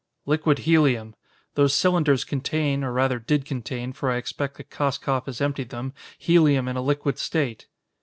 "Liquid 0.25 0.57
helium. 0.65 1.13
Those 1.53 1.75
cylinders 1.75 2.23
contain, 2.23 2.83
or 2.83 2.91
rather 2.91 3.19
did 3.19 3.45
contain, 3.45 3.93
for 3.93 4.09
I 4.09 4.17
expect 4.17 4.57
that 4.57 4.71
Koskoff 4.71 5.27
has 5.27 5.41
emptied 5.41 5.69
them, 5.69 5.93
helium 6.17 6.67
in 6.67 6.75
a 6.75 6.81
liquid 6.81 7.19
state." 7.19 7.67